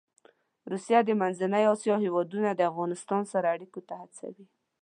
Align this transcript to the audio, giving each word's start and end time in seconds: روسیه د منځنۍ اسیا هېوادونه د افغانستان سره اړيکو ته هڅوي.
روسیه 0.71 0.99
د 1.05 1.09
منځنۍ 1.21 1.63
اسیا 1.73 1.95
هېوادونه 2.05 2.49
د 2.53 2.61
افغانستان 2.71 3.23
سره 3.33 3.47
اړيکو 3.55 3.79
ته 3.87 3.93
هڅوي. 4.01 4.45